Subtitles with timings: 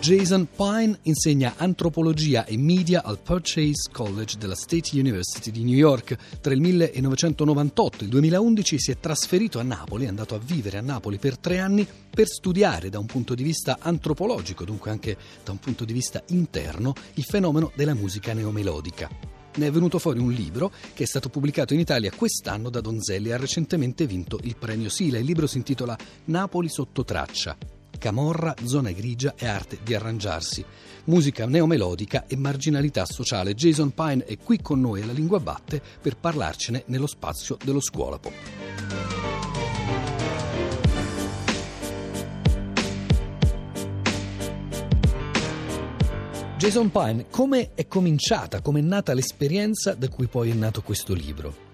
[0.00, 6.16] Jason Pine insegna antropologia e media al Purchase College della State University di New York.
[6.40, 10.78] Tra il 1998 e il 2011 si è trasferito a Napoli, è andato a vivere
[10.78, 15.18] a Napoli per tre anni per studiare da un punto di vista antropologico, dunque anche
[15.44, 19.06] da un punto di vista interno, il fenomeno della musica neomelodica.
[19.56, 23.28] Ne è venuto fuori un libro che è stato pubblicato in Italia quest'anno da Donzelli
[23.28, 25.18] e ha recentemente vinto il premio Sila.
[25.18, 25.94] Il libro si intitola
[26.24, 30.64] Napoli sotto traccia camorra, zona grigia e arte di arrangiarsi.
[31.04, 33.54] Musica neomelodica e marginalità sociale.
[33.54, 38.32] Jason Pine è qui con noi alla Lingua Batte per parlarcene nello spazio dello Scuolapo.
[46.56, 51.14] Jason Pine, come è cominciata, come è nata l'esperienza da cui poi è nato questo
[51.14, 51.69] libro?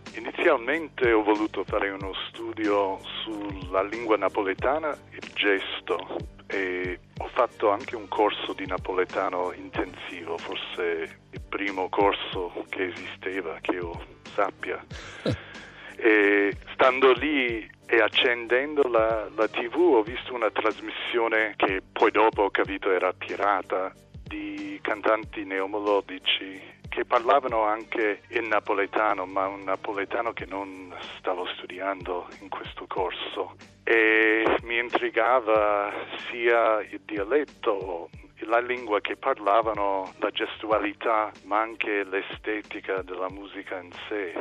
[0.46, 5.98] Inizialmente ho voluto fare uno studio sulla lingua napoletana, il gesto,
[6.46, 13.58] e ho fatto anche un corso di napoletano intensivo, forse il primo corso che esisteva,
[13.60, 13.90] che io
[14.36, 14.80] sappia.
[15.98, 22.42] e stando lì e accendendo la, la tv ho visto una trasmissione che poi dopo
[22.42, 30.32] ho capito era pirata di cantanti neomelodici che parlavano anche in napoletano, ma un napoletano
[30.32, 33.54] che non stavo studiando in questo corso.
[33.84, 35.92] E mi intrigava
[36.30, 38.08] sia il dialetto,
[38.46, 44.32] la lingua che parlavano, la gestualità, ma anche l'estetica della musica in sé.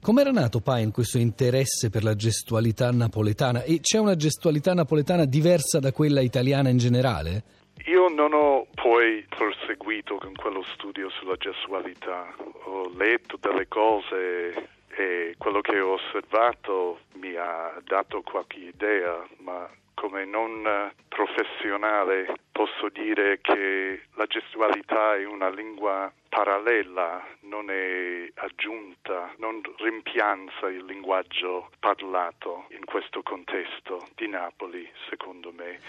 [0.00, 3.64] Come era nato Pine questo interesse per la gestualità napoletana?
[3.64, 7.42] E c'è una gestualità napoletana diversa da quella italiana in generale?
[7.84, 12.32] Io non ho poi proseguito con quello studio sulla gestualità,
[12.64, 19.68] ho letto delle cose e quello che ho osservato mi ha dato qualche idea, ma
[19.94, 29.34] come non professionale posso dire che la gestualità è una lingua parallela, non è aggiunta,
[29.38, 35.80] non rimpianza il linguaggio parlato in questo contesto di Napoli, secondo me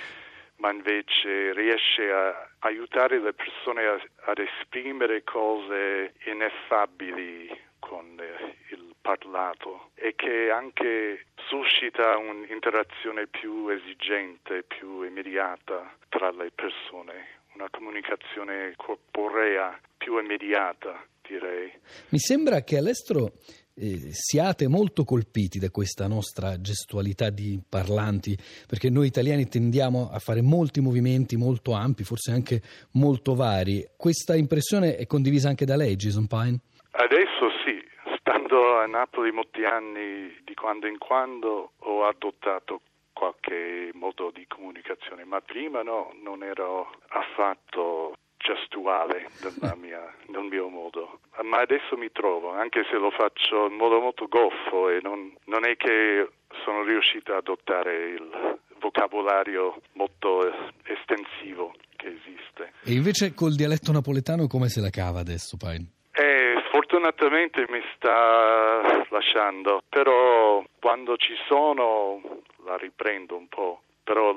[0.59, 7.49] ma invece riesce a aiutare le persone a, ad esprimere cose ineffabili
[7.79, 16.51] con eh, il parlato e che anche suscita un'interazione più esigente, più immediata tra le
[16.53, 21.71] persone, una comunicazione corporea più immediata, direi.
[22.09, 23.31] Mi sembra che all'estero
[23.79, 30.19] eh, siate molto colpiti da questa nostra gestualità di parlanti, perché noi italiani tendiamo a
[30.19, 32.61] fare molti movimenti molto ampi, forse anche
[32.93, 33.85] molto vari.
[33.95, 36.59] Questa impressione è condivisa anche da lei, Jason Pine?
[36.91, 37.81] Adesso sì,
[38.17, 42.81] stando a Napoli molti anni, di quando in quando ho adottato
[43.13, 48.15] qualche modo di comunicazione, ma prima no, non ero affatto
[48.49, 49.27] gestuale
[49.75, 51.19] mia, nel mio modo.
[51.43, 55.67] Ma adesso mi trovo, anche se lo faccio in modo molto goffo e non, non
[55.67, 56.27] è che
[56.63, 60.41] sono riuscito ad adottare il vocabolario molto
[60.83, 62.73] estensivo che esiste.
[62.83, 65.97] E invece col dialetto napoletano come se la cava adesso, Pine?
[66.11, 72.21] Eh, fortunatamente mi sta lasciando, però quando ci sono
[72.65, 73.68] la riprendo un po'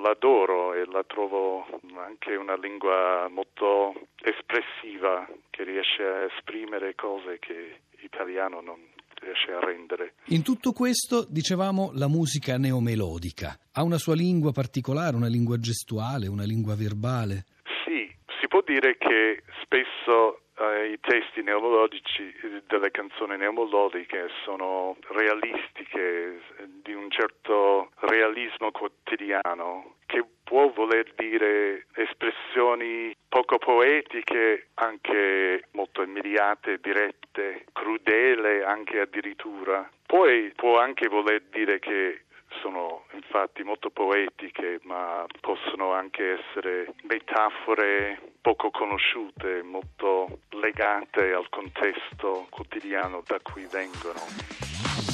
[0.02, 1.64] l'adoro e la trovo
[1.96, 8.78] anche una lingua molto espressiva che riesce a esprimere cose che l'italiano non
[9.22, 10.14] riesce a rendere.
[10.26, 16.26] In tutto questo, dicevamo, la musica neomelodica ha una sua lingua particolare, una lingua gestuale,
[16.26, 17.46] una lingua verbale?
[17.84, 22.34] Sì, si può dire che spesso i testi neomelodici
[22.66, 26.40] delle canzoni neomelodiche sono realistiche,
[26.82, 36.78] di un certo realismo quotidiano, che può voler dire espressioni poco poetiche, anche molto immediate,
[36.80, 39.88] dirette, crudele anche addirittura.
[40.06, 42.24] Poi può anche voler dire che
[42.60, 52.46] sono infatti molto poetiche, ma possono anche essere metafore poco conosciute, molto legate al contesto
[52.50, 55.11] quotidiano da cui vengono.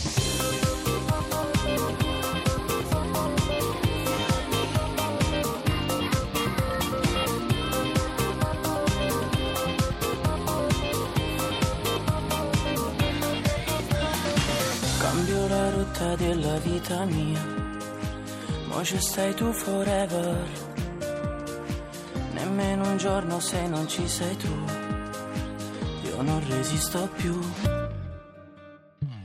[15.89, 17.43] Rotta della vita mia,
[18.69, 20.47] mo ci stai tu forever,
[22.35, 24.53] nemmeno un giorno se non ci sei tu,
[26.05, 27.41] io non resisto più.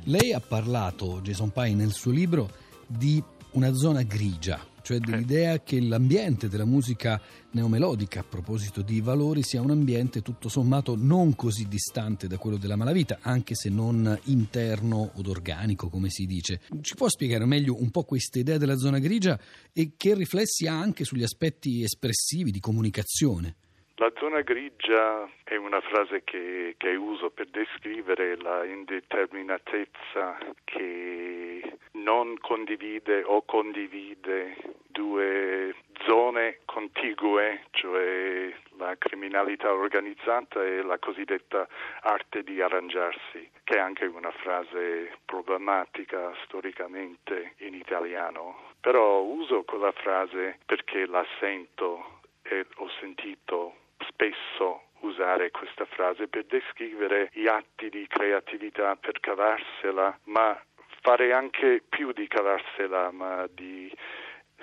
[0.06, 2.50] Lei ha parlato, Jason Pye, nel suo libro
[2.88, 3.21] di
[3.51, 7.19] una zona grigia, cioè dell'idea che l'ambiente della musica
[7.51, 12.57] neomelodica, a proposito di valori, sia un ambiente tutto sommato non così distante da quello
[12.57, 16.59] della malavita, anche se non interno od organico, come si dice.
[16.81, 19.39] Ci può spiegare meglio un po' questa idea della zona grigia
[19.74, 23.56] e che riflessi ha anche sugli aspetti espressivi di comunicazione?
[23.97, 31.72] La zona grigia è una frase che, che, uso per descrivere la indeterminatezza che
[32.03, 34.55] non condivide o condivide
[34.88, 35.73] due
[36.05, 41.67] zone contigue, cioè la criminalità organizzata e la cosiddetta
[42.01, 48.71] arte di arrangiarsi, che è anche una frase problematica storicamente in italiano.
[48.81, 53.75] Però uso quella frase perché la sento e ho sentito
[54.09, 60.59] spesso usare questa frase per descrivere gli atti di creatività per cavarsela, ma
[61.03, 63.94] fare anche più di cavarsela, ma di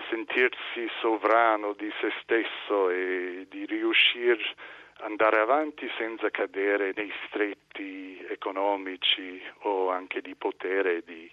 [0.08, 4.42] sentirsi sovrano di se stesso e di riuscire
[4.96, 11.31] ad andare avanti senza cadere nei stretti economici o anche di potere di,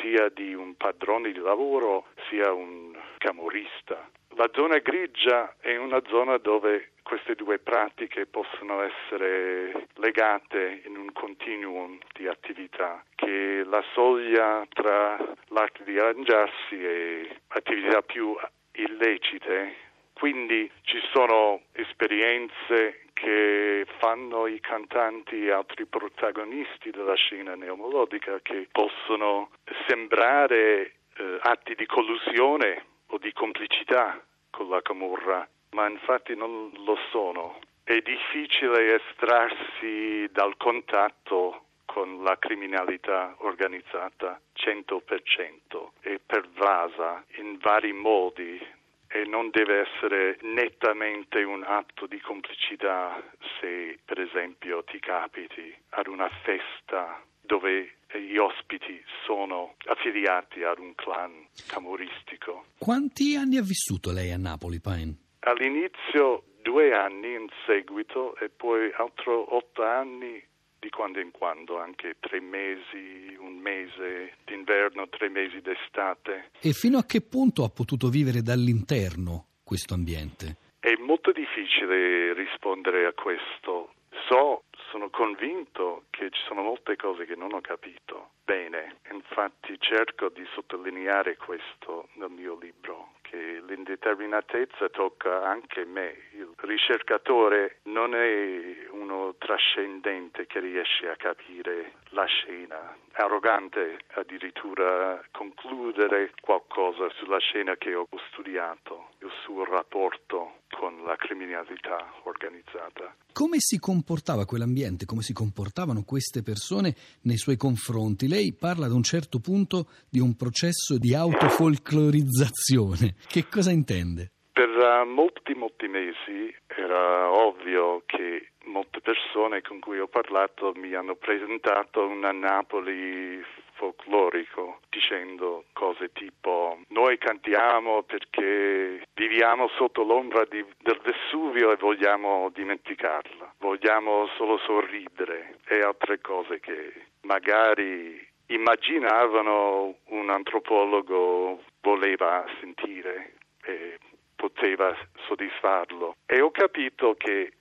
[0.00, 4.08] sia di un padrone di lavoro sia un camorista.
[4.36, 11.12] La zona grigia è una zona dove queste due pratiche possono essere legate in un
[11.12, 15.18] continuum di attività, che la soglia tra
[15.48, 18.36] l'arte di arrangiarsi e attività più
[18.72, 19.74] illecite,
[20.12, 28.68] quindi ci sono esperienze che fanno i cantanti e altri protagonisti della scena neomelodica che
[28.72, 29.50] possono
[29.86, 34.18] sembrare eh, atti di collusione o di complicità
[34.48, 37.58] con la camorra ma infatti non lo sono.
[37.84, 48.78] È difficile estrarsi dal contatto con la criminalità organizzata 100%, è pervasa in vari modi
[49.12, 53.20] e non deve essere nettamente un atto di complicità
[53.60, 60.94] se per esempio ti capiti ad una festa dove gli ospiti sono affiliati ad un
[60.94, 62.66] clan camoristico.
[62.78, 65.16] Quanti anni ha vissuto lei a Napoli, Pine?
[65.40, 70.40] All'inizio due anni in seguito e poi altri otto anni
[70.80, 76.50] di quando in quando, anche tre mesi, un mese d'inverno, tre mesi d'estate.
[76.60, 80.56] E fino a che punto ha potuto vivere dall'interno questo ambiente?
[80.80, 83.92] È molto difficile rispondere a questo.
[84.28, 90.28] So, sono convinto che ci sono molte cose che non ho capito bene, infatti cerco
[90.28, 96.16] di sottolineare questo nel mio libro che l'indeterminatezza tocca anche me.
[96.32, 106.32] Il ricercatore non è uno trascendente che riesce a capire la scena, arrogante addirittura concludere
[106.40, 113.12] qualcosa sulla scena che ho studiato, il suo rapporto con la criminalità organizzata.
[113.32, 118.28] Come si comportava quell'ambiente, come si comportavano queste persone nei suoi confronti?
[118.28, 123.16] Lei parla ad un certo punto di un processo di autofolclorizzazione.
[123.26, 124.30] Che cosa intende?
[124.52, 130.94] Per uh, molti, molti mesi era ovvio che molte persone con cui ho parlato mi
[130.94, 140.64] hanno presentato una Napoli folclorico dicendo cose tipo noi cantiamo perché viviamo sotto l'ombra di,
[140.78, 150.30] del Vesuvio e vogliamo dimenticarla, vogliamo solo sorridere e altre cose che magari immaginavano un
[150.30, 153.98] antropologo voleva sentire e
[154.34, 154.96] poteva
[155.26, 156.16] soddisfarlo.
[156.26, 157.52] E ho capito che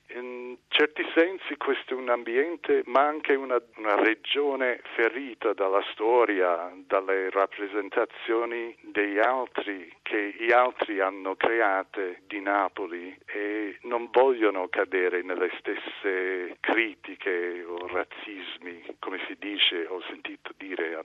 [0.69, 7.29] certi sensi questo è un ambiente, ma anche una, una, regione ferita dalla storia, dalle
[7.29, 15.51] rappresentazioni degli altri che gli altri hanno create di Napoli e non vogliono cadere nelle
[15.59, 21.01] stesse critiche o razzismi, come si dice, ho sentito dire a,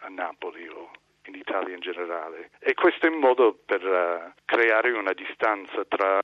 [0.00, 0.90] a Napoli o
[1.26, 2.50] in Italia in generale.
[2.58, 6.18] E questo è un modo per uh, creare una distanza tra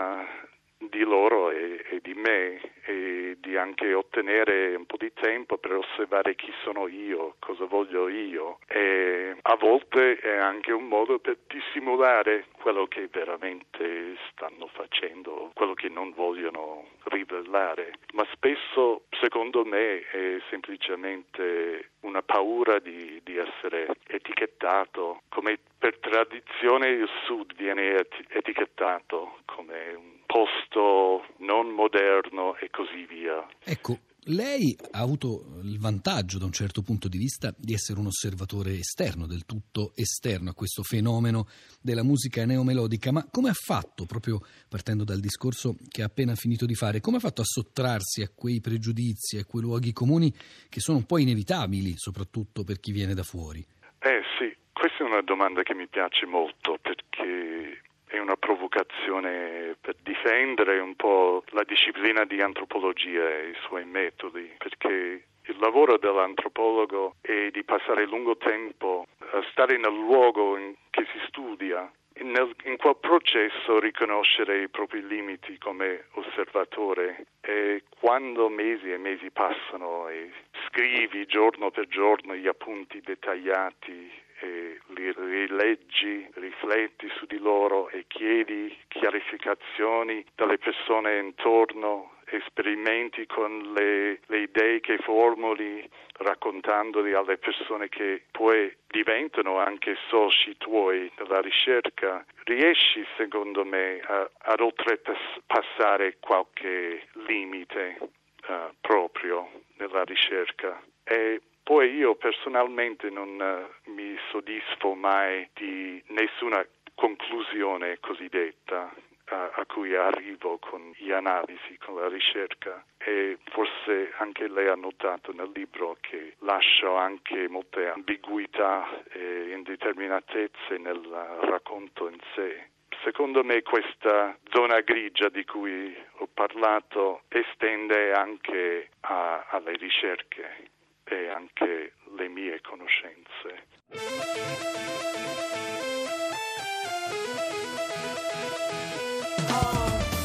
[0.78, 5.72] di loro e, e, di me e di anche ottenere un po' di tempo per
[5.72, 8.58] osservare chi sono io, cosa voglio io.
[8.68, 15.74] E a volte è anche un modo per dissimulare quello che veramente stanno facendo, quello
[15.74, 23.88] che non vogliono rivelare, ma spesso secondo me è semplicemente una paura di, di essere
[24.06, 33.06] etichettato come per tradizione il Sud viene etichettato come un posto non moderno e così
[33.06, 33.46] via.
[33.62, 33.98] Ecco,
[34.28, 38.72] lei ha avuto il vantaggio, da un certo punto di vista, di essere un osservatore
[38.72, 41.46] esterno, del tutto esterno a questo fenomeno
[41.80, 46.66] della musica neomelodica, ma come ha fatto, proprio partendo dal discorso che ha appena finito
[46.66, 50.32] di fare, come ha fatto a sottrarsi a quei pregiudizi, a quei luoghi comuni
[50.68, 53.64] che sono un po' inevitabili, soprattutto per chi viene da fuori?
[54.00, 57.82] Eh sì, questa è una domanda che mi piace molto perché
[58.16, 64.52] è una provocazione per difendere un po' la disciplina di antropologia e i suoi metodi,
[64.56, 71.06] perché il lavoro dell'antropologo è di passare lungo tempo a stare nel luogo in che
[71.12, 71.90] si studia
[72.22, 77.26] nel, in quel processo riconoscere i propri limiti come osservatore.
[77.40, 80.30] E quando mesi e mesi passano e
[80.68, 88.04] scrivi giorno per giorno gli appunti dettagliati e li rileggi, rifletti su di loro e
[88.08, 97.88] chiedi chiarificazioni dalle persone intorno, esperimenti con le, le idee che formuli, raccontandoli alle persone
[97.88, 107.06] che poi diventano anche soci tuoi nella ricerca, riesci secondo me a, ad oltrepassare qualche
[107.26, 110.82] limite uh, proprio nella ricerca.
[111.04, 113.90] E poi io personalmente non uh,
[114.36, 116.64] soddisfo mai di nessuna
[116.94, 118.92] conclusione cosiddetta
[119.28, 124.74] a, a, cui arrivo con le analisi, con la ricerca e forse anche lei ha
[124.74, 131.02] notato nel libro che lascio anche molte ambiguità e indeterminatezze nel
[131.40, 132.68] racconto in sé.
[133.02, 140.70] Secondo me questa zona grigia di cui ho parlato estende anche a, alle ricerche
[141.04, 143.75] e anche le mie conoscenze.
[143.88, 143.98] Oh,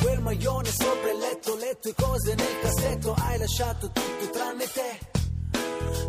[0.02, 5.00] quel maglione sopra il letto, le tue cose nel cassetto, hai lasciato tutto tranne te.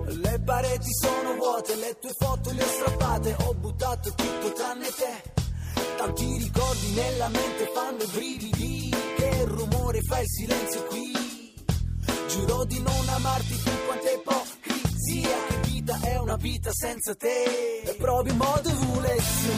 [0.06, 5.22] Le pareti sono vuote, le tue foto le ho strappate, ho buttato tutto tranne te.
[5.96, 11.12] Tanti ricordi nella mente fanno i brividi, che rumore fa il silenzio qui.
[12.28, 15.51] Giuro di non amarti più quanto è ipocrisia
[15.82, 17.82] vita è una vita senza te.
[17.84, 19.50] E proprio modo volessi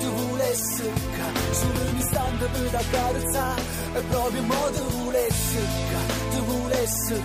[0.00, 0.90] Tu volessi
[1.52, 3.62] Solo un istante per accarezzare
[3.94, 5.58] E proprio modo volessi
[6.32, 7.22] Tu volessi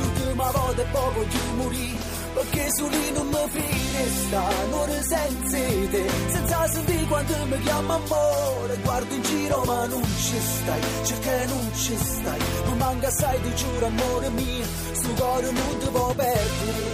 [0.00, 5.56] L'ultima volta è poco di morire perché su lì non mi fine sta un'ora senza
[5.90, 6.06] te.
[6.30, 10.80] Senza sentire quando mi chiama amore guardo in giro ma non ci stai.
[11.04, 12.38] Cerca non ci stai
[12.68, 16.91] ma manca sai ti giuro amore mio sto cuore non può perdere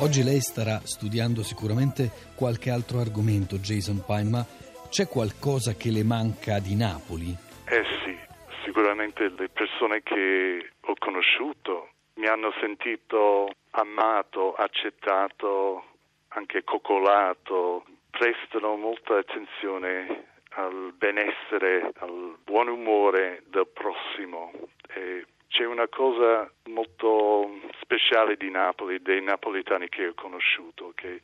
[0.00, 4.46] Oggi lei starà studiando sicuramente qualche altro argomento, Jason Pine, ma
[4.88, 7.36] c'è qualcosa che le manca di Napoli?
[7.68, 8.16] Eh sì,
[8.64, 15.84] sicuramente le persone che ho conosciuto mi hanno sentito amato, accettato,
[16.28, 20.24] anche coccolato, prestano molta attenzione
[20.56, 24.50] al benessere, al buon umore del prossimo.
[24.94, 31.20] E c'è una cosa molto speciale di Napoli, dei napoletani che ho conosciuto, che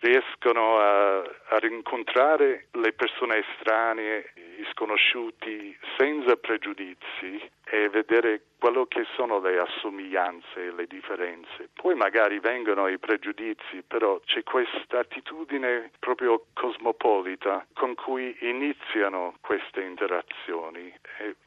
[0.00, 9.06] riescono a, a rincontrare le persone estranee, gli sconosciuti, senza pregiudizi e vedere quello che
[9.14, 11.68] sono le assomiglianze e le differenze.
[11.72, 19.82] Poi magari vengono i pregiudizi, però c'è questa attitudine proprio cosmopolita con cui iniziano queste
[19.82, 20.92] interazioni.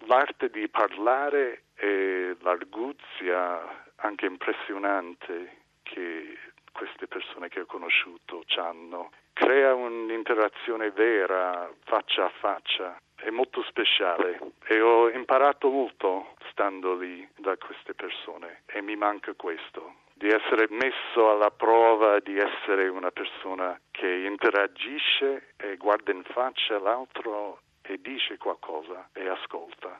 [0.06, 6.38] L'arte di parlare e l'arguzia anche impressionante che
[6.72, 9.12] queste persone che ho conosciuto hanno.
[9.34, 17.28] Crea un'interazione vera, faccia a faccia, è molto speciale e ho imparato molto stando lì
[17.36, 23.12] da queste persone e mi manca questo di essere messo alla prova di essere una
[23.12, 30.00] persona che interagisce e guarda in faccia l'altro e dice qualcosa e ascolta.